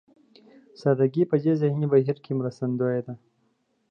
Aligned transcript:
سادهګي 0.81 1.23
په 1.31 1.35
دې 1.43 1.53
ذهني 1.61 1.87
بهير 1.93 2.17
کې 2.23 2.31
مرستندوی 2.39 2.99
دی. 3.05 3.15